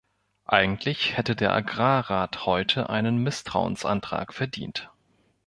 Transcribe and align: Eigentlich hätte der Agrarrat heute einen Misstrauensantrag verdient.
Eigentlich 0.47 1.15
hätte 1.15 1.35
der 1.35 1.53
Agrarrat 1.53 2.47
heute 2.47 2.89
einen 2.89 3.19
Misstrauensantrag 3.21 4.33
verdient. 4.33 4.89